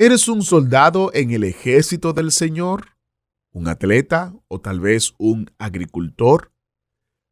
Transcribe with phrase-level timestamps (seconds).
[0.00, 2.96] ¿Eres un soldado en el ejército del Señor?
[3.50, 6.52] ¿Un atleta o tal vez un agricultor?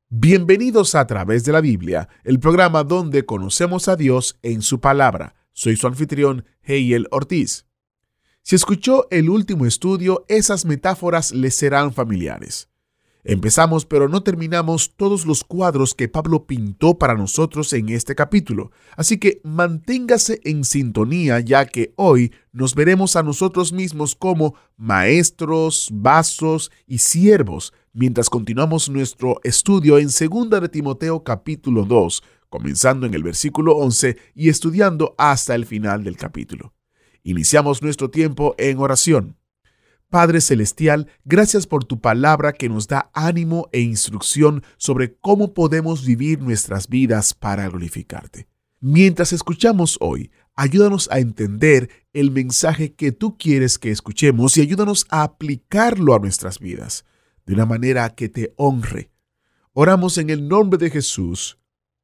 [0.08, 5.36] Bienvenidos a través de la Biblia, el programa donde conocemos a Dios en su palabra.
[5.52, 7.66] Soy su anfitrión, Heiel Ortiz.
[8.42, 12.68] Si escuchó el último estudio, esas metáforas le serán familiares.
[13.28, 18.70] Empezamos pero no terminamos todos los cuadros que Pablo pintó para nosotros en este capítulo,
[18.96, 25.88] así que manténgase en sintonía ya que hoy nos veremos a nosotros mismos como maestros,
[25.92, 33.14] vasos y siervos mientras continuamos nuestro estudio en 2 de Timoteo capítulo 2, comenzando en
[33.14, 36.74] el versículo 11 y estudiando hasta el final del capítulo.
[37.24, 39.36] Iniciamos nuestro tiempo en oración.
[40.08, 46.04] Padre Celestial, gracias por tu palabra que nos da ánimo e instrucción sobre cómo podemos
[46.06, 48.46] vivir nuestras vidas para glorificarte.
[48.80, 55.06] Mientras escuchamos hoy, ayúdanos a entender el mensaje que tú quieres que escuchemos y ayúdanos
[55.10, 57.04] a aplicarlo a nuestras vidas
[57.44, 59.10] de una manera que te honre.
[59.72, 61.58] Oramos en el nombre de Jesús.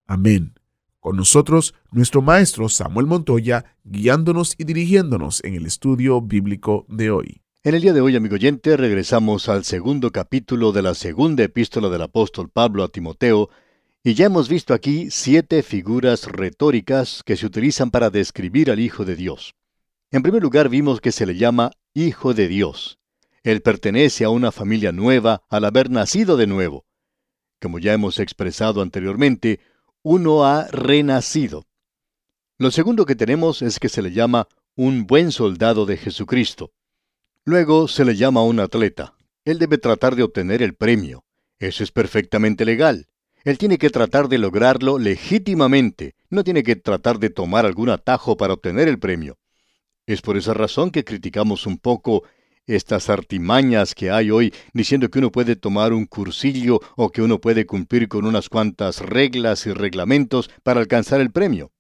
[0.07, 0.55] Amén.
[0.99, 7.42] Con nosotros, nuestro maestro Samuel Montoya, guiándonos y dirigiéndonos en el estudio bíblico de hoy.
[7.65, 11.91] En el día de hoy, amigo oyente, regresamos al segundo capítulo de la segunda epístola
[11.91, 13.51] del apóstol Pablo a Timoteo,
[14.03, 19.05] y ya hemos visto aquí siete figuras retóricas que se utilizan para describir al Hijo
[19.05, 19.55] de Dios.
[20.11, 22.99] En primer lugar, vimos que se le llama Hijo de Dios.
[23.45, 26.85] Él pertenece a una familia nueva al haber nacido de nuevo.
[27.61, 29.61] Como ya hemos expresado anteriormente,
[30.03, 31.69] uno ha renacido.
[32.59, 36.73] Lo segundo que tenemos es que se le llama un buen soldado de Jesucristo.
[37.45, 39.15] Luego se le llama un atleta.
[39.45, 41.25] Él debe tratar de obtener el premio.
[41.59, 43.09] Eso es perfectamente legal.
[43.43, 48.37] Él tiene que tratar de lograrlo legítimamente, no tiene que tratar de tomar algún atajo
[48.37, 49.39] para obtener el premio.
[50.07, 52.23] Es por esa razón que criticamos un poco
[52.67, 57.41] estas artimañas que hay hoy diciendo que uno puede tomar un cursillo o que uno
[57.41, 61.73] puede cumplir con unas cuantas reglas y reglamentos para alcanzar el premio.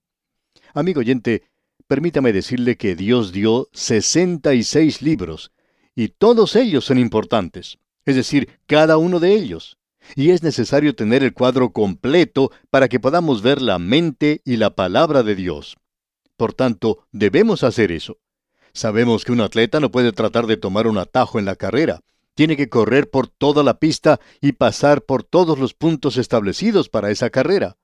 [0.74, 1.44] Amigo oyente,
[1.86, 5.52] permítame decirle que Dios dio 66 libros,
[5.94, 9.78] y todos ellos son importantes, es decir, cada uno de ellos.
[10.16, 14.74] Y es necesario tener el cuadro completo para que podamos ver la mente y la
[14.74, 15.76] palabra de Dios.
[16.36, 18.18] Por tanto, debemos hacer eso.
[18.72, 22.00] Sabemos que un atleta no puede tratar de tomar un atajo en la carrera.
[22.34, 27.10] Tiene que correr por toda la pista y pasar por todos los puntos establecidos para
[27.10, 27.76] esa carrera.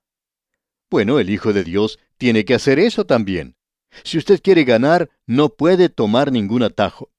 [0.89, 3.55] Bueno, el Hijo de Dios tiene que hacer eso también.
[4.03, 7.11] Si usted quiere ganar, no puede tomar ningún atajo.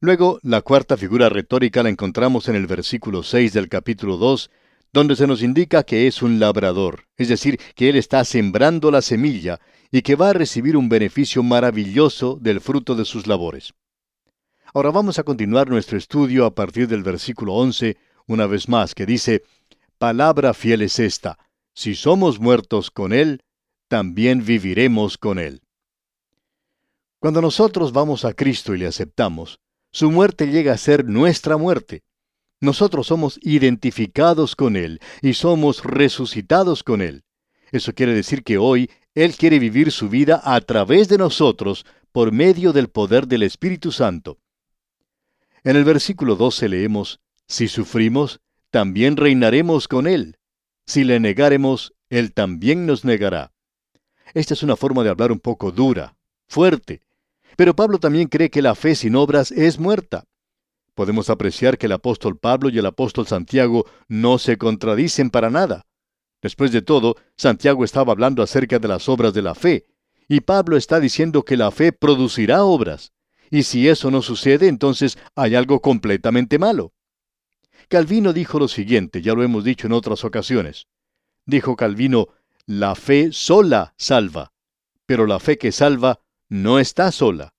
[0.00, 4.50] Luego, la cuarta figura retórica la encontramos en el versículo 6 del capítulo 2,
[4.92, 9.02] donde se nos indica que es un labrador, es decir, que él está sembrando la
[9.02, 9.60] semilla
[9.90, 13.74] y que va a recibir un beneficio maravilloso del fruto de sus labores.
[14.74, 17.96] Ahora vamos a continuar nuestro estudio a partir del versículo 11,
[18.26, 19.42] una vez más, que dice,
[19.98, 21.38] Palabra fiel es esta,
[21.74, 23.42] si somos muertos con Él,
[23.88, 25.62] también viviremos con Él.
[27.18, 29.58] Cuando nosotros vamos a Cristo y le aceptamos,
[29.90, 32.02] su muerte llega a ser nuestra muerte.
[32.60, 37.24] Nosotros somos identificados con Él y somos resucitados con Él.
[37.72, 42.32] Eso quiere decir que hoy Él quiere vivir su vida a través de nosotros por
[42.32, 44.38] medio del poder del Espíritu Santo.
[45.64, 50.36] En el versículo 12 leemos, Si sufrimos, también reinaremos con Él.
[50.86, 53.52] Si le negaremos, Él también nos negará.
[54.34, 56.16] Esta es una forma de hablar un poco dura,
[56.48, 57.02] fuerte.
[57.56, 60.24] Pero Pablo también cree que la fe sin obras es muerta.
[60.94, 65.86] Podemos apreciar que el apóstol Pablo y el apóstol Santiago no se contradicen para nada.
[66.42, 69.86] Después de todo, Santiago estaba hablando acerca de las obras de la fe,
[70.28, 73.12] y Pablo está diciendo que la fe producirá obras.
[73.50, 76.92] Y si eso no sucede, entonces hay algo completamente malo.
[77.88, 80.86] Calvino dijo lo siguiente, ya lo hemos dicho en otras ocasiones.
[81.44, 82.28] Dijo Calvino,
[82.66, 84.52] la fe sola salva,
[85.06, 87.54] pero la fe que salva no está sola.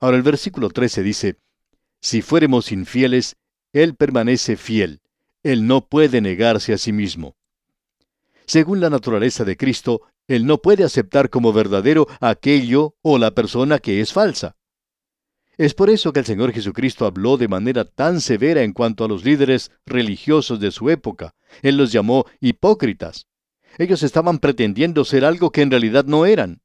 [0.00, 1.36] Ahora el versículo 13 dice,
[2.02, 3.36] Si fuéremos infieles,
[3.72, 5.00] Él permanece fiel,
[5.42, 7.36] Él no puede negarse a sí mismo.
[8.44, 13.78] Según la naturaleza de Cristo, Él no puede aceptar como verdadero aquello o la persona
[13.78, 14.56] que es falsa.
[15.56, 19.08] Es por eso que el Señor Jesucristo habló de manera tan severa en cuanto a
[19.08, 21.34] los líderes religiosos de su época.
[21.62, 23.26] Él los llamó hipócritas.
[23.78, 26.60] Ellos estaban pretendiendo ser algo que en realidad no eran.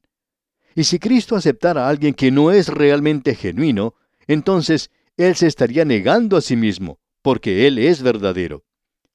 [0.75, 3.95] Y si Cristo aceptara a alguien que no es realmente genuino,
[4.27, 8.63] entonces Él se estaría negando a sí mismo, porque Él es verdadero.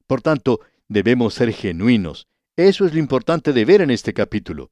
[0.06, 2.28] Por tanto, debemos ser genuinos.
[2.56, 4.70] Eso es lo importante de ver en este capítulo.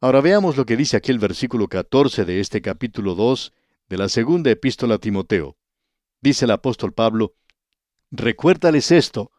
[0.00, 3.52] Ahora veamos lo que dice aquí el versículo 14 de este capítulo 2
[3.88, 5.56] de la segunda epístola a Timoteo.
[6.20, 7.34] Dice el apóstol Pablo,
[8.10, 9.30] Recuérdales esto,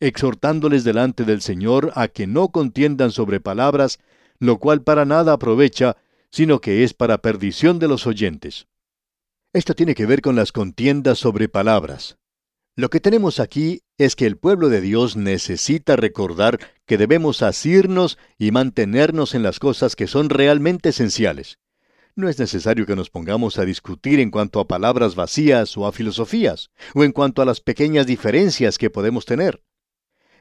[0.00, 4.00] exhortándoles delante del Señor a que no contiendan sobre palabras,
[4.38, 5.96] lo cual para nada aprovecha,
[6.30, 8.66] sino que es para perdición de los oyentes.
[9.52, 12.16] Esto tiene que ver con las contiendas sobre palabras.
[12.76, 18.16] Lo que tenemos aquí es que el pueblo de Dios necesita recordar que debemos asirnos
[18.38, 21.58] y mantenernos en las cosas que son realmente esenciales.
[22.14, 25.92] No es necesario que nos pongamos a discutir en cuanto a palabras vacías o a
[25.92, 29.62] filosofías, o en cuanto a las pequeñas diferencias que podemos tener.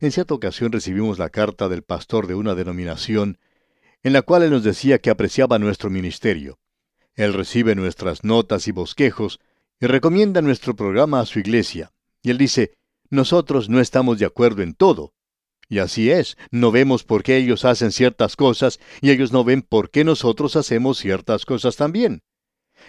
[0.02, 3.38] En cierta ocasión recibimos la carta del pastor de una denominación,
[4.02, 6.58] en la cual él nos decía que apreciaba nuestro ministerio.
[7.16, 9.40] Él recibe nuestras notas y bosquejos
[9.80, 11.92] y recomienda nuestro programa a su iglesia.
[12.22, 12.78] Y él dice,
[13.10, 15.14] nosotros no estamos de acuerdo en todo.
[15.68, 19.62] Y así es, no vemos por qué ellos hacen ciertas cosas y ellos no ven
[19.62, 22.24] por qué nosotros hacemos ciertas cosas también.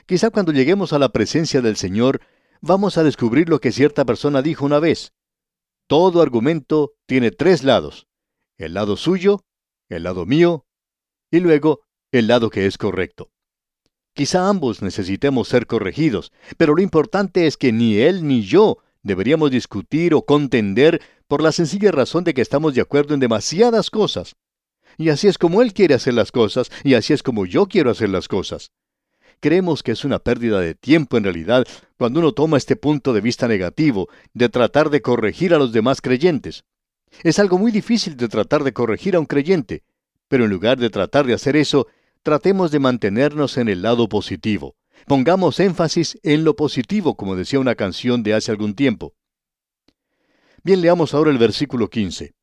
[0.07, 2.21] Quizá cuando lleguemos a la presencia del Señor,
[2.61, 5.13] vamos a descubrir lo que cierta persona dijo una vez.
[5.91, 8.07] Todo argumento tiene tres lados.
[8.57, 9.45] El lado suyo,
[9.89, 10.65] el lado mío
[11.33, 11.81] y luego
[12.13, 13.33] el lado que es correcto.
[14.15, 19.51] Quizá ambos necesitemos ser corregidos, pero lo importante es que ni él ni yo deberíamos
[19.51, 24.37] discutir o contender por la sencilla razón de que estamos de acuerdo en demasiadas cosas.
[24.97, 27.91] Y así es como Él quiere hacer las cosas, y así es como yo quiero
[27.91, 28.71] hacer las cosas.
[29.41, 31.67] Creemos que es una pérdida de tiempo en realidad
[31.97, 36.03] cuando uno toma este punto de vista negativo de tratar de corregir a los demás
[36.03, 36.65] creyentes.
[37.23, 39.83] Es algo muy difícil de tratar de corregir a un creyente,
[40.29, 41.87] pero en lugar de tratar de hacer eso,
[42.23, 44.77] tratemos de mantenernos en el lado positivo.
[45.07, 49.15] Pongamos énfasis en lo positivo, como decía una canción de hace algún tiempo.
[50.63, 52.35] Bien, leamos ahora el versículo 15.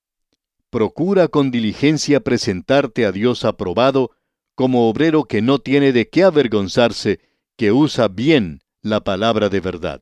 [0.71, 4.11] Procura con diligencia presentarte a Dios aprobado,
[4.57, 7.19] como obrero que no tiene de qué avergonzarse,
[7.57, 10.01] que usa bien la palabra de verdad.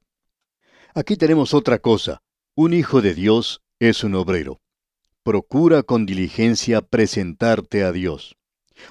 [0.94, 2.24] Aquí tenemos otra cosa.
[2.56, 4.62] Un hijo de Dios es un obrero.
[5.24, 8.38] Procura con diligencia presentarte a Dios.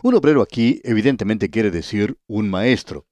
[0.03, 3.07] Un obrero aquí evidentemente quiere decir un maestro.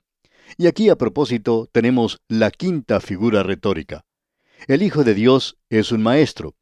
[0.58, 4.04] Y aquí a propósito tenemos la quinta figura retórica.
[4.66, 6.54] El Hijo de Dios es un maestro,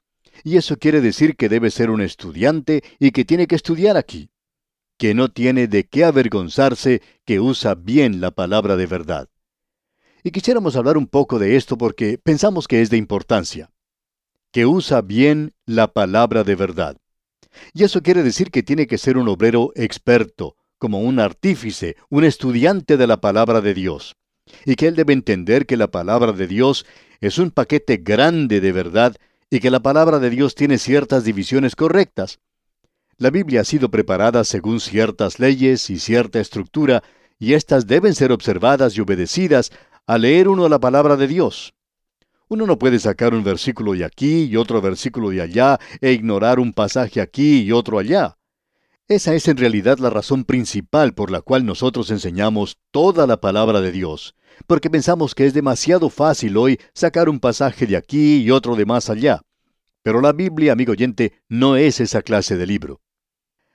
[0.45, 4.30] y eso quiere decir que debe ser un estudiante y que tiene que estudiar aquí,
[5.01, 9.31] que no tiene de qué avergonzarse, que usa bien la palabra de verdad.
[10.23, 13.71] Y quisiéramos hablar un poco de esto porque pensamos que es de importancia,
[14.53, 16.99] que usa bien la palabra de verdad.
[17.73, 22.25] Y eso quiere decir que tiene que ser un obrero experto, como un artífice, un
[22.25, 24.17] estudiante de la palabra de Dios,
[24.67, 26.85] y que él debe entender que la palabra de Dios
[27.23, 29.17] es un paquete grande de verdad
[29.49, 32.39] y que la palabra de Dios tiene ciertas divisiones correctas.
[33.21, 37.03] La Biblia ha sido preparada según ciertas leyes y cierta estructura,
[37.39, 39.73] y éstas deben ser observadas y obedecidas
[40.07, 41.75] al leer uno la palabra de Dios.
[42.49, 46.59] Uno no puede sacar un versículo de aquí y otro versículo de allá e ignorar
[46.59, 48.39] un pasaje aquí y otro allá.
[49.07, 53.83] Esa es en realidad la razón principal por la cual nosotros enseñamos toda la palabra
[53.83, 54.35] de Dios,
[54.67, 58.87] porque pensamos que es demasiado fácil hoy sacar un pasaje de aquí y otro de
[58.87, 59.43] más allá.
[60.03, 63.03] Pero la Biblia, amigo oyente, no es esa clase de libro.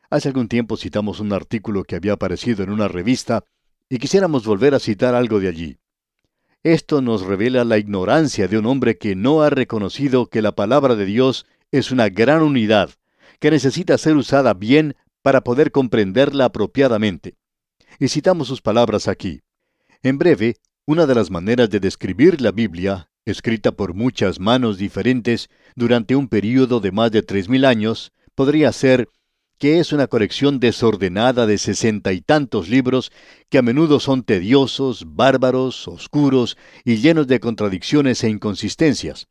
[0.10, 3.44] Hace algún tiempo citamos un artículo que había aparecido en una revista
[3.90, 5.78] y quisiéramos volver a citar algo de allí.
[6.64, 10.96] Esto nos revela la ignorancia de un hombre que no ha reconocido que la palabra
[10.96, 12.90] de Dios es una gran unidad,
[13.40, 17.36] que necesita ser usada bien para poder comprenderla apropiadamente.
[18.00, 19.42] Y citamos sus palabras aquí.
[20.02, 25.50] En breve, una de las maneras de describir la Biblia, escrita por muchas manos diferentes
[25.76, 29.10] durante un período de más de tres mil años, podría ser
[29.58, 33.12] que es una colección desordenada de sesenta y tantos libros
[33.50, 39.28] que a menudo son tediosos, bárbaros, oscuros y llenos de contradicciones e inconsistencias.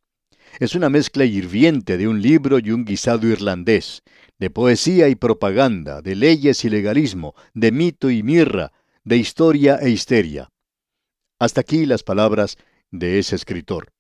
[0.61, 4.03] Es una mezcla hirviente de un libro y un guisado irlandés,
[4.39, 9.91] de poesía y propaganda, de leyes y legalismo, de mito y mirra, de historia e
[9.91, 10.49] histeria.
[11.39, 12.57] Hasta aquí las palabras
[12.91, 13.93] de ese escritor.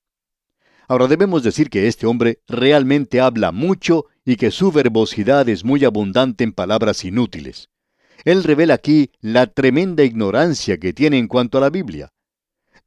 [0.86, 5.84] Ahora debemos decir que este hombre realmente habla mucho y que su verbosidad es muy
[5.84, 7.68] abundante en palabras inútiles.
[8.24, 12.12] Él revela aquí la tremenda ignorancia que tiene en cuanto a la Biblia.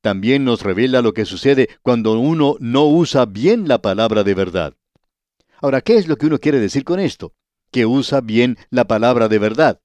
[0.01, 4.73] También nos revela lo que sucede cuando uno no usa bien la palabra de verdad.
[5.59, 7.33] Ahora, ¿qué es lo que uno quiere decir con esto?
[7.71, 9.81] Que usa bien la palabra de verdad.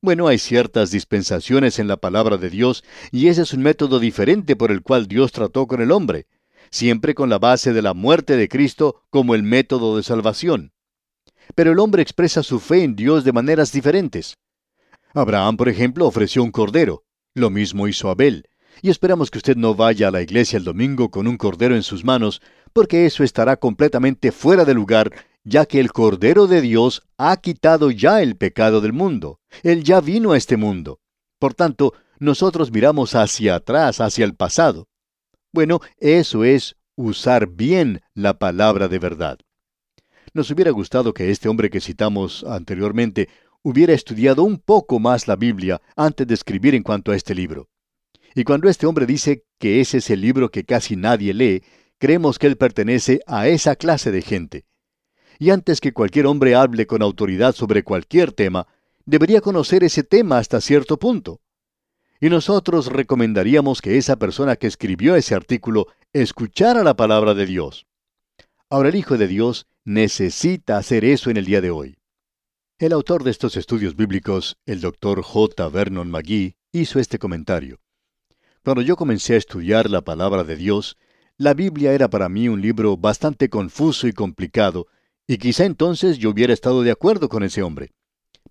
[0.00, 4.54] Bueno, hay ciertas dispensaciones en la palabra de Dios y ese es un método diferente
[4.54, 6.26] por el cual Dios trató con el hombre,
[6.74, 10.72] siempre con la base de la muerte de Cristo como el método de salvación.
[11.54, 14.38] Pero el hombre expresa su fe en Dios de maneras diferentes.
[15.12, 17.04] Abraham, por ejemplo, ofreció un cordero.
[17.32, 18.48] Lo mismo hizo Abel.
[18.82, 21.84] Y esperamos que usted no vaya a la iglesia el domingo con un cordero en
[21.84, 25.12] sus manos, porque eso estará completamente fuera de lugar,
[25.44, 29.38] ya que el Cordero de Dios ha quitado ya el pecado del mundo.
[29.62, 30.98] Él ya vino a este mundo.
[31.38, 34.88] Por tanto, nosotros miramos hacia atrás, hacia el pasado.
[35.54, 39.38] Bueno, eso es usar bien la palabra de verdad.
[40.32, 43.28] Nos hubiera gustado que este hombre que citamos anteriormente
[43.62, 47.68] hubiera estudiado un poco más la Biblia antes de escribir en cuanto a este libro.
[48.34, 51.62] Y cuando este hombre dice que ese es el libro que casi nadie lee,
[51.98, 54.64] creemos que él pertenece a esa clase de gente.
[55.38, 58.66] Y antes que cualquier hombre hable con autoridad sobre cualquier tema,
[59.06, 61.42] debería conocer ese tema hasta cierto punto.
[62.24, 67.86] Y nosotros recomendaríamos que esa persona que escribió ese artículo escuchara la palabra de Dios.
[68.70, 71.98] Ahora el Hijo de Dios necesita hacer eso en el día de hoy.
[72.78, 75.68] El autor de estos estudios bíblicos, el doctor J.
[75.68, 77.78] Vernon McGee, hizo este comentario.
[78.64, 80.96] Cuando yo comencé a estudiar la palabra de Dios,
[81.36, 84.86] la Biblia era para mí un libro bastante confuso y complicado,
[85.26, 87.92] y quizá entonces yo hubiera estado de acuerdo con ese hombre.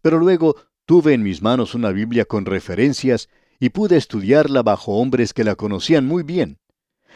[0.03, 3.30] Pero luego tuve en mis manos una Biblia con referencias
[3.63, 6.58] y pude estudiarla bajo hombres que la conocían muy bien.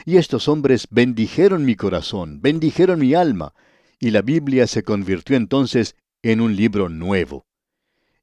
[0.06, 3.54] Y estos hombres bendijeron mi corazón, bendijeron mi alma,
[4.00, 7.46] y la Biblia se convirtió entonces en un libro nuevo.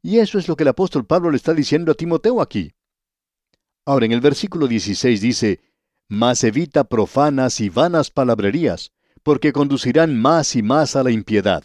[0.01, 2.73] Y eso es lo que el apóstol Pablo le está diciendo a Timoteo aquí.
[3.85, 5.61] Ahora en el versículo 16 dice,
[6.09, 11.63] mas evita profanas y vanas palabrerías, porque conducirán más y más a la impiedad.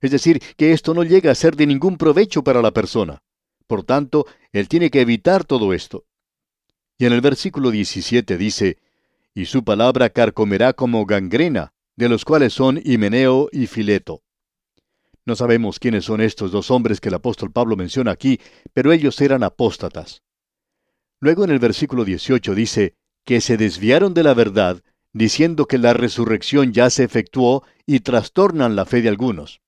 [0.00, 3.20] Es decir, que esto no llega a ser de ningún provecho para la persona.
[3.66, 6.04] Por tanto, él tiene que evitar todo esto.
[6.98, 8.78] Y en el versículo 17 dice,
[9.34, 14.22] y su palabra carcomerá como gangrena, de los cuales son Himeneo y Fileto.
[15.26, 18.38] No sabemos quiénes son estos dos hombres que el apóstol Pablo menciona aquí,
[18.72, 20.22] pero ellos eran apóstatas.
[21.20, 22.94] Luego en el versículo 18 dice,
[23.24, 28.76] que se desviaron de la verdad, diciendo que la resurrección ya se efectuó y trastornan
[28.76, 29.62] la fe de algunos.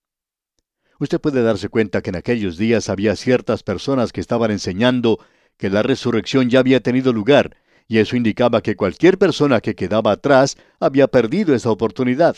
[0.98, 5.18] Usted puede darse cuenta que en aquellos días había ciertas personas que estaban enseñando
[5.58, 7.56] que la resurrección ya había tenido lugar,
[7.88, 12.36] y eso indicaba que cualquier persona que quedaba atrás había perdido esa oportunidad.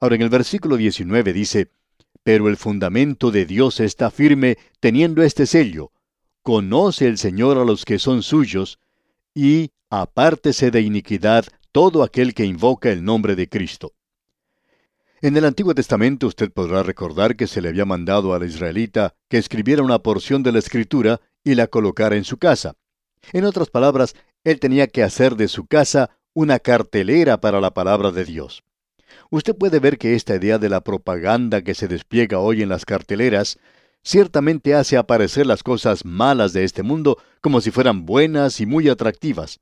[0.00, 1.70] Ahora en el versículo 19 dice,
[2.22, 5.92] Pero el fundamento de Dios está firme teniendo este sello.
[6.42, 8.78] Conoce el Señor a los que son suyos,
[9.34, 13.92] y apártese de iniquidad todo aquel que invoca el nombre de Cristo.
[15.20, 19.38] En el Antiguo Testamento usted podrá recordar que se le había mandado al israelita que
[19.38, 22.76] escribiera una porción de la escritura y la colocara en su casa.
[23.32, 28.12] En otras palabras, él tenía que hacer de su casa una cartelera para la palabra
[28.12, 28.62] de Dios.
[29.30, 32.84] Usted puede ver que esta idea de la propaganda que se despliega hoy en las
[32.84, 33.58] carteleras
[34.04, 38.88] ciertamente hace aparecer las cosas malas de este mundo como si fueran buenas y muy
[38.88, 39.58] atractivas.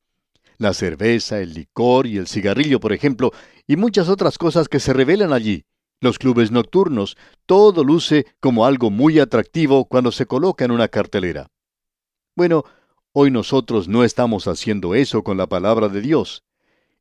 [0.59, 3.33] La cerveza, el licor y el cigarrillo, por ejemplo,
[3.67, 5.65] y muchas otras cosas que se revelan allí.
[6.01, 11.49] Los clubes nocturnos, todo luce como algo muy atractivo cuando se coloca en una cartelera.
[12.35, 12.65] Bueno,
[13.13, 16.43] hoy nosotros no estamos haciendo eso con la palabra de Dios.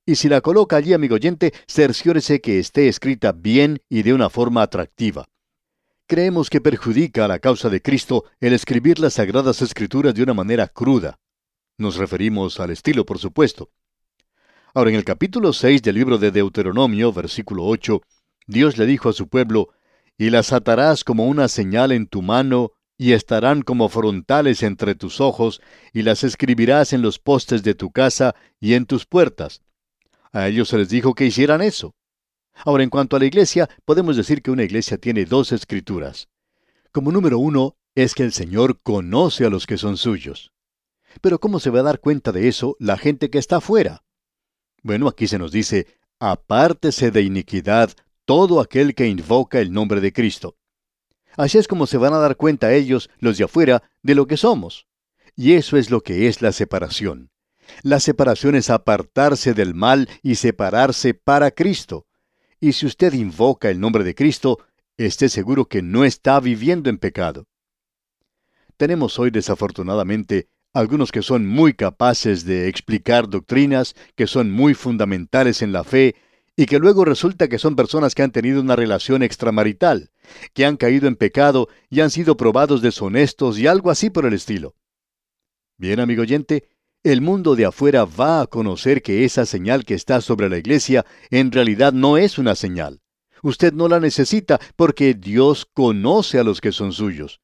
[0.05, 4.29] Y si la coloca allí, amigo oyente, cerciórese que esté escrita bien y de una
[4.29, 5.25] forma atractiva.
[6.07, 10.35] Creemos que perjudica a la causa de Cristo el escribir las sagradas escrituras de una
[10.35, 11.17] manera cruda.
[11.77, 13.69] Nos referimos al estilo, por supuesto.
[14.73, 18.01] Ahora, en el capítulo 6 del libro de Deuteronomio, versículo 8,
[18.47, 19.69] Dios le dijo a su pueblo,
[20.17, 25.19] Y las atarás como una señal en tu mano, y estarán como frontales entre tus
[25.19, 29.61] ojos, y las escribirás en los postes de tu casa y en tus puertas.
[30.31, 31.93] A ellos se les dijo que hicieran eso.
[32.63, 36.29] Ahora, en cuanto a la iglesia, podemos decir que una iglesia tiene dos escrituras.
[36.93, 40.54] Como número uno, es que el Señor conoce a los que son suyos.
[41.21, 44.03] Pero ¿cómo se va a dar cuenta de eso la gente que está afuera?
[44.83, 45.87] Bueno, aquí se nos dice,
[46.19, 47.91] apártese de iniquidad
[48.25, 50.57] todo aquel que invoca el nombre de Cristo.
[51.37, 54.37] Así es como se van a dar cuenta ellos, los de afuera, de lo que
[54.37, 54.87] somos.
[55.35, 57.31] Y eso es lo que es la separación.
[57.81, 62.05] La separación es apartarse del mal y separarse para Cristo.
[62.61, 64.59] y si usted invoca el nombre de Cristo,
[64.97, 67.47] esté seguro que no está viviendo en pecado.
[68.77, 75.61] Tenemos hoy desafortunadamente algunos que son muy capaces de explicar doctrinas que son muy fundamentales
[75.61, 76.15] en la fe
[76.57, 80.11] y que luego resulta que son personas que han tenido una relación extramarital,
[80.53, 84.33] que han caído en pecado y han sido probados deshonestos y algo así por el
[84.33, 84.75] estilo.
[85.77, 86.67] Bien, amigo oyente,
[87.03, 91.05] el mundo de afuera va a conocer que esa señal que está sobre la iglesia
[91.29, 92.99] en realidad no es una señal.
[93.41, 97.39] Usted no la necesita porque Dios conoce a los que son suyos.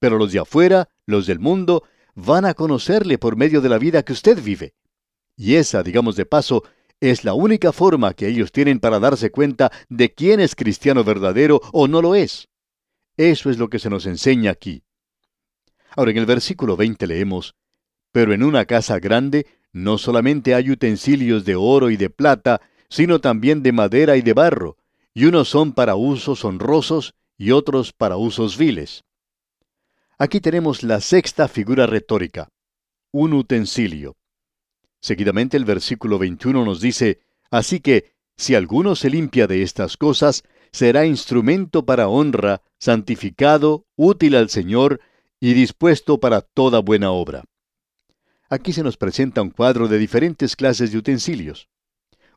[0.00, 1.84] Pero los de afuera, los del mundo,
[2.14, 4.74] van a conocerle por medio de la vida que usted vive.
[5.36, 6.64] Y esa, digamos de paso,
[7.00, 11.60] es la única forma que ellos tienen para darse cuenta de quién es cristiano verdadero
[11.72, 12.48] o no lo es.
[13.16, 14.84] Eso es lo que se nos enseña aquí.
[15.96, 17.54] Ahora en el versículo 20 leemos,
[18.12, 23.20] Pero en una casa grande no solamente hay utensilios de oro y de plata, sino
[23.20, 24.76] también de madera y de barro,
[25.14, 29.04] y unos son para usos honrosos y otros para usos viles.
[30.22, 32.48] Aquí tenemos la sexta figura retórica,
[33.10, 34.14] un utensilio.
[35.00, 40.44] Seguidamente el versículo 21 nos dice, Así que, si alguno se limpia de estas cosas,
[40.70, 45.00] será instrumento para honra, santificado, útil al Señor
[45.40, 47.42] y dispuesto para toda buena obra.
[48.48, 51.68] Aquí se nos presenta un cuadro de diferentes clases de utensilios.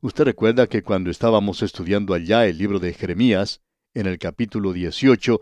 [0.01, 3.61] Usted recuerda que cuando estábamos estudiando allá el libro de Jeremías,
[3.93, 5.39] en el capítulo 18,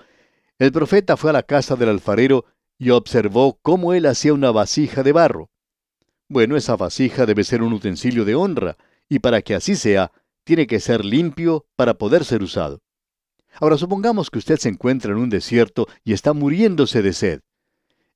[0.59, 2.45] el profeta fue a la casa del alfarero
[2.77, 5.49] y observó cómo él hacía una vasija de barro.
[6.29, 8.77] Bueno, esa vasija debe ser un utensilio de honra,
[9.09, 10.11] y para que así sea,
[10.43, 12.81] tiene que ser limpio para poder ser usado.
[13.59, 17.41] Ahora supongamos que usted se encuentra en un desierto y está muriéndose de sed.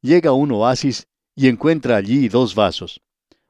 [0.01, 3.01] Llega a un oasis y encuentra allí dos vasos.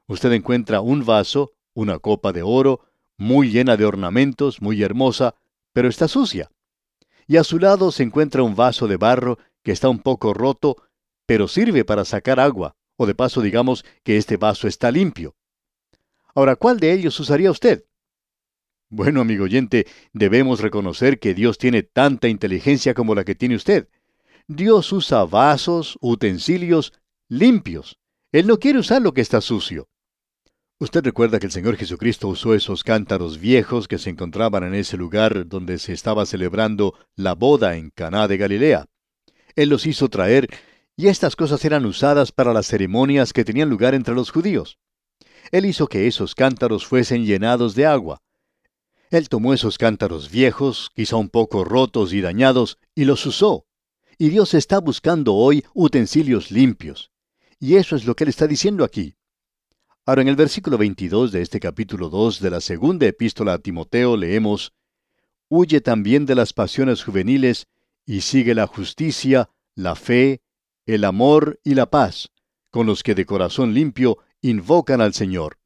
[0.06, 2.80] Usted encuentra un vaso, una copa de oro,
[3.16, 5.34] muy llena de ornamentos, muy hermosa,
[5.72, 6.50] pero está sucia
[7.28, 10.76] y a su lado se encuentra un vaso de barro que está un poco roto,
[11.26, 15.36] pero sirve para sacar agua, o de paso digamos que este vaso está limpio.
[16.34, 17.84] Ahora, ¿cuál de ellos usaría usted?
[18.88, 23.88] Bueno, amigo oyente, debemos reconocer que Dios tiene tanta inteligencia como la que tiene usted.
[24.46, 26.94] Dios usa vasos, utensilios
[27.28, 27.98] limpios.
[28.32, 29.88] Él no quiere usar lo que está sucio.
[30.80, 34.96] Usted recuerda que el Señor Jesucristo usó esos cántaros viejos que se encontraban en ese
[34.96, 38.86] lugar donde se estaba celebrando la boda en Caná de Galilea.
[39.56, 40.48] Él los hizo traer
[40.96, 44.78] y estas cosas eran usadas para las ceremonias que tenían lugar entre los judíos.
[45.50, 48.22] Él hizo que esos cántaros fuesen llenados de agua.
[49.10, 53.66] Él tomó esos cántaros viejos, quizá un poco rotos y dañados, y los usó.
[54.16, 57.10] Y Dios está buscando hoy utensilios limpios.
[57.58, 59.16] Y eso es lo que Él está diciendo aquí.
[60.08, 64.16] Ahora, en el versículo 22 de este capítulo 2 de la segunda epístola a Timoteo
[64.16, 64.72] leemos,
[65.50, 67.66] Huye también de las pasiones juveniles
[68.06, 70.40] y sigue la justicia, la fe,
[70.86, 72.30] el amor y la paz,
[72.70, 75.58] con los que de corazón limpio invocan al Señor.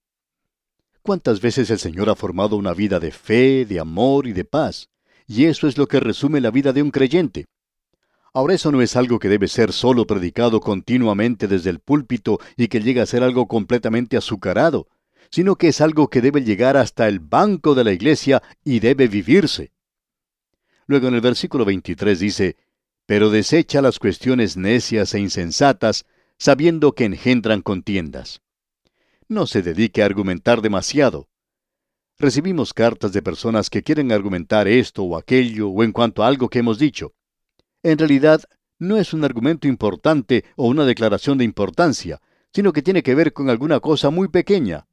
[1.02, 4.88] ¿Cuántas veces el Señor ha formado una vida de fe, de amor y de paz?
[5.28, 7.46] Y eso es lo que resume la vida de un creyente.
[8.34, 12.68] Ahora eso no es algo que debe ser solo predicado continuamente desde el púlpito y
[12.68, 14.88] que llega a ser algo completamente azucarado,
[15.30, 19.06] sino que es algo que debe llegar hasta el banco de la iglesia y debe
[19.06, 19.72] vivirse.
[20.86, 22.56] Luego en el versículo 23 dice,
[23.04, 26.06] pero desecha las cuestiones necias e insensatas,
[26.38, 28.40] sabiendo que engendran contiendas.
[29.28, 31.28] No se dedique a argumentar demasiado.
[32.18, 36.48] Recibimos cartas de personas que quieren argumentar esto o aquello o en cuanto a algo
[36.48, 37.12] que hemos dicho
[37.82, 38.42] en realidad
[38.78, 42.20] no es un argumento importante o una declaración de importancia,
[42.52, 44.86] sino que tiene que ver con alguna cosa muy pequeña.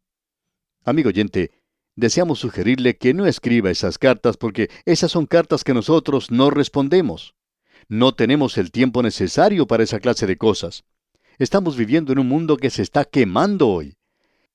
[0.85, 1.51] Amigo oyente,
[1.95, 7.35] deseamos sugerirle que no escriba esas cartas porque esas son cartas que nosotros no respondemos.
[7.87, 10.83] No tenemos el tiempo necesario para esa clase de cosas.
[11.37, 13.95] Estamos viviendo en un mundo que se está quemando hoy.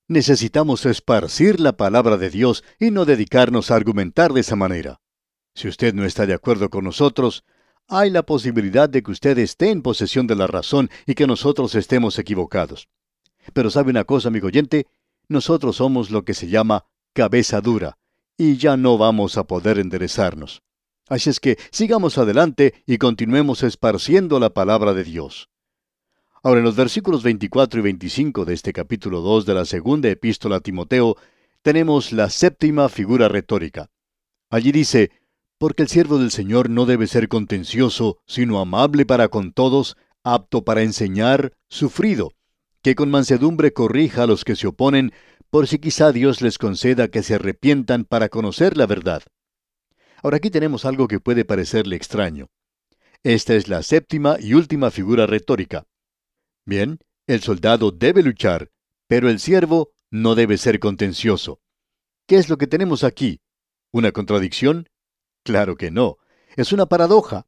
[0.07, 5.01] Necesitamos esparcir la palabra de Dios y no dedicarnos a argumentar de esa manera.
[5.55, 7.43] Si usted no está de acuerdo con nosotros,
[7.87, 11.75] hay la posibilidad de que usted esté en posesión de la razón y que nosotros
[11.75, 12.89] estemos equivocados.
[13.53, 14.87] Pero sabe una cosa, amigo oyente,
[15.27, 17.97] nosotros somos lo que se llama cabeza dura,
[18.37, 20.63] y ya no vamos a poder enderezarnos.
[21.07, 25.49] Así es que sigamos adelante y continuemos esparciendo la palabra de Dios.
[26.41, 30.57] Ahora en los versículos 24 y 25 de este capítulo 2 de la segunda epístola
[30.57, 31.15] a Timoteo,
[31.61, 33.89] tenemos la séptima figura retórica.
[34.49, 35.11] Allí dice,
[35.57, 40.63] porque el siervo del Señor no debe ser contencioso, sino amable para con todos, apto
[40.63, 42.33] para enseñar, sufrido,
[42.81, 45.13] que con mansedumbre corrija a los que se oponen,
[45.49, 49.23] por si quizá Dios les conceda que se arrepientan para conocer la verdad.
[50.21, 52.47] Ahora aquí tenemos algo que puede parecerle extraño.
[53.23, 55.85] Esta es la séptima y última figura retórica.
[56.65, 58.71] Bien, el soldado debe luchar,
[59.07, 61.59] pero el siervo no debe ser contencioso.
[62.27, 63.39] ¿Qué es lo que tenemos aquí?
[63.91, 64.87] ¿Una contradicción?
[65.45, 66.17] Claro que no.
[66.55, 67.45] Es una paradoja.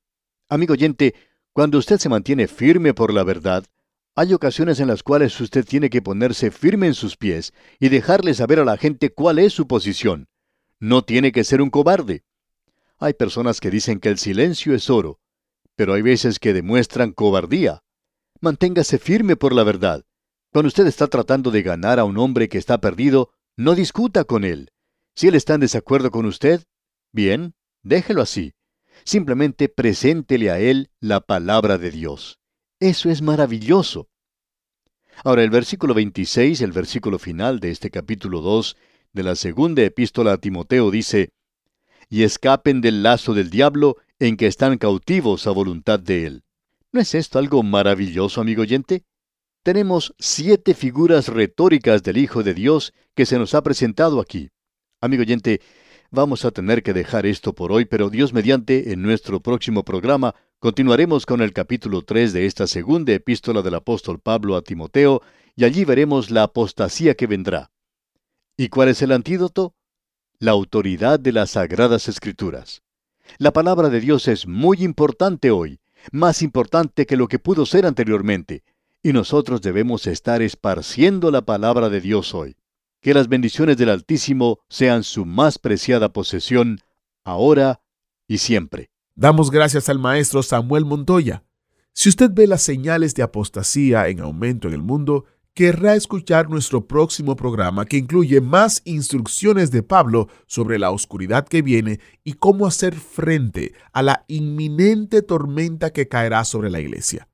[0.49, 1.15] Amigo oyente,
[1.51, 3.65] cuando usted se mantiene firme por la verdad,
[4.15, 8.36] hay ocasiones en las cuales usted tiene que ponerse firme en sus pies y dejarle
[8.36, 10.27] saber a la gente cuál es su posición.
[10.79, 12.23] No tiene que ser un cobarde.
[12.99, 15.19] Hay personas que dicen que el silencio es oro,
[15.75, 17.83] pero hay veces que demuestran cobardía.
[18.41, 20.05] Manténgase firme por la verdad.
[20.53, 24.43] Cuando usted está tratando de ganar a un hombre que está perdido, no discuta con
[24.43, 24.71] él.
[25.15, 26.63] Si él está en desacuerdo con usted,
[27.12, 27.55] bien,
[27.88, 28.54] déjelo así.
[29.04, 32.39] Simplemente preséntele a él la palabra de Dios.
[32.80, 34.10] Eso es maravilloso.
[35.23, 38.78] Ahora el versículo 26, el versículo final de este capítulo 2
[39.13, 41.32] de la segunda epístola a Timoteo dice,
[42.10, 46.43] y escapen del lazo del diablo en que están cautivos a voluntad de él.
[46.91, 49.04] ¿No es esto algo maravilloso, amigo oyente?
[49.63, 54.50] Tenemos siete figuras retóricas del Hijo de Dios que se nos ha presentado aquí.
[55.02, 55.62] Amigo oyente,
[56.12, 60.36] vamos a tener que dejar esto por hoy, pero Dios mediante, en nuestro próximo programa,
[60.60, 65.22] continuaremos con el capítulo 3 de esta segunda epístola del apóstol Pablo a Timoteo,
[65.56, 67.72] y allí veremos la apostasía que vendrá.
[68.56, 69.76] ¿Y cuál es el antídoto?
[70.39, 72.84] La autoridad de las sagradas escrituras.
[73.38, 75.80] La palabra de Dios es muy importante hoy,
[76.12, 78.63] más importante que lo que pudo ser anteriormente,
[79.04, 82.56] y nosotros debemos estar esparciendo la palabra de Dios hoy.
[83.08, 86.82] Que las bendiciones del Altísimo sean su más preciada posesión,
[87.24, 87.80] ahora
[88.28, 88.89] y siempre.
[89.15, 91.46] Damos gracias al maestro Samuel Montoya.
[91.93, 96.86] Si usted ve las señales de apostasía en aumento en el mundo, querrá escuchar nuestro
[96.86, 102.67] próximo programa que incluye más instrucciones de Pablo sobre la oscuridad que viene y cómo
[102.67, 107.30] hacer frente a la inminente tormenta que caerá sobre la iglesia.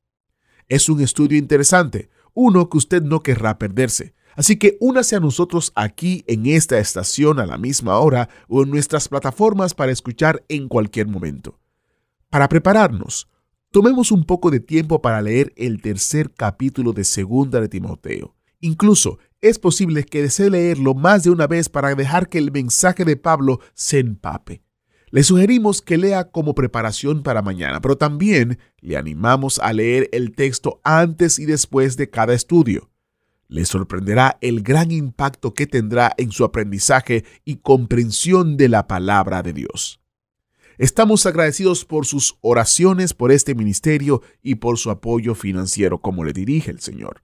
[0.67, 4.13] Es un estudio interesante, uno que usted no querrá perderse.
[4.35, 8.69] Así que únase a nosotros aquí en esta estación a la misma hora o en
[8.69, 11.59] nuestras plataformas para escuchar en cualquier momento.
[12.29, 13.27] Para prepararnos,
[13.73, 18.35] Tomemos un poco de tiempo para leer el tercer capítulo de Segunda de Timoteo.
[18.59, 23.03] Incluso es posible que desee leerlo más de una vez para dejar que el mensaje
[23.03, 24.61] de Pablo se empape.
[25.09, 30.35] Le sugerimos que lea como preparación para mañana, pero también le animamos a leer el
[30.35, 32.91] texto antes y después de cada estudio.
[33.47, 39.43] Le sorprenderá el gran impacto que tendrá en su aprendizaje y comprensión de la palabra
[39.43, 39.99] de Dios.
[40.77, 46.33] Estamos agradecidos por sus oraciones por este ministerio y por su apoyo financiero como le
[46.33, 47.21] dirige el Señor.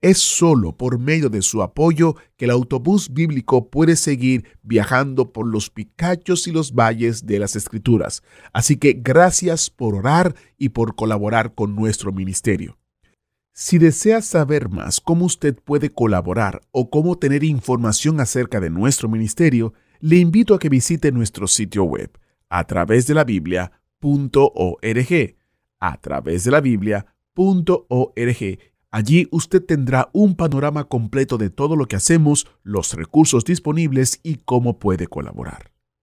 [0.00, 5.46] Es solo por medio de su apoyo que el autobús bíblico puede seguir viajando por
[5.46, 8.22] los picachos y los valles de las Escrituras.
[8.52, 12.77] Así que gracias por orar y por colaborar con nuestro ministerio.
[13.60, 19.08] Si desea saber más cómo usted puede colaborar o cómo tener información acerca de nuestro
[19.08, 22.08] ministerio, le invito a que visite nuestro sitio web
[22.50, 23.72] a través de la Biblia.org.
[25.80, 28.58] A través de la Biblia.org.
[28.92, 34.36] Allí usted tendrá un panorama completo de todo lo que hacemos, los recursos disponibles y
[34.36, 35.72] cómo puede colaborar.